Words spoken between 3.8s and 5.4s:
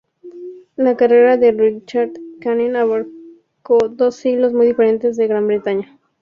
dos siglos muy diferentes en